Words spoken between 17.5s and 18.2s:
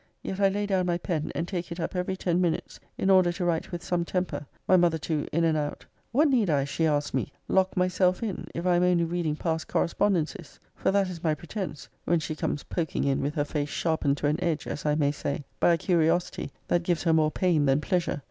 than pleasure.